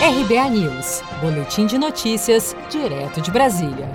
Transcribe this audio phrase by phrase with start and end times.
[0.00, 3.90] RBA News, Boletim de Notícias, direto de Brasília.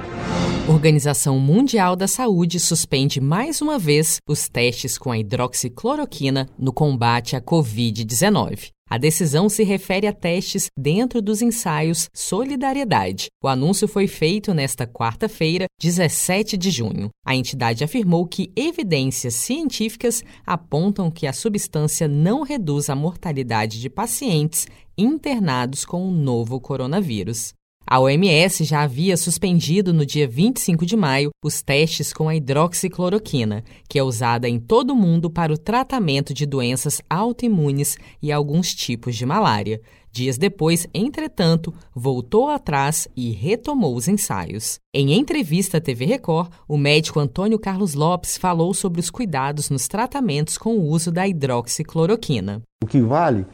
[0.68, 7.38] Organização Mundial da Saúde suspende mais uma vez os testes com a hidroxicloroquina no combate
[7.38, 8.72] à Covid-19.
[8.94, 13.26] A decisão se refere a testes dentro dos ensaios Solidariedade.
[13.44, 17.10] O anúncio foi feito nesta quarta-feira, 17 de junho.
[17.26, 23.90] A entidade afirmou que evidências científicas apontam que a substância não reduz a mortalidade de
[23.90, 27.52] pacientes internados com o novo coronavírus.
[27.86, 33.64] A OMS já havia suspendido no dia 25 de maio os testes com a hidroxicloroquina,
[33.90, 38.74] que é usada em todo o mundo para o tratamento de doenças autoimunes e alguns
[38.74, 39.82] tipos de malária.
[40.14, 44.80] Dias depois, entretanto, voltou atrás e retomou os ensaios.
[44.94, 49.88] Em entrevista à TV Record, o médico Antônio Carlos Lopes falou sobre os cuidados nos
[49.88, 52.62] tratamentos com o uso da hidroxicloroquina.
[52.82, 53.46] O que vale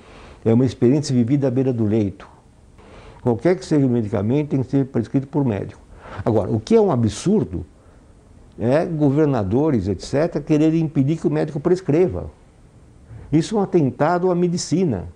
[0.45, 2.38] é uma experiência vivida à beira do leito
[3.21, 5.81] Qualquer que seja o medicamento tem que ser prescrito por médico.
[6.25, 7.65] Agora, o que é um absurdo
[8.57, 12.29] é governadores, etc., quererem impedir que o médico prescreva.
[13.31, 15.07] Isso é um atentado à medicina,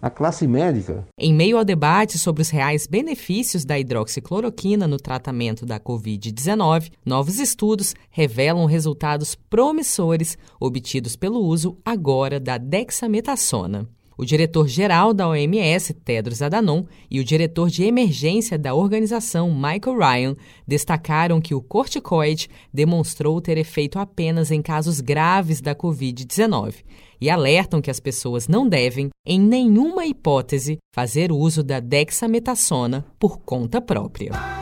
[0.00, 1.04] à classe médica.
[1.18, 7.40] Em meio ao debate sobre os reais benefícios da hidroxicloroquina no tratamento da Covid-19, novos
[7.40, 13.88] estudos revelam resultados promissores obtidos pelo uso agora da dexametasona.
[14.18, 20.36] O diretor-geral da OMS, Tedros Adhanom, e o diretor de emergência da organização, Michael Ryan,
[20.66, 26.84] destacaram que o corticoide demonstrou ter efeito apenas em casos graves da Covid-19
[27.20, 33.38] e alertam que as pessoas não devem, em nenhuma hipótese, fazer uso da dexametasona por
[33.38, 34.32] conta própria.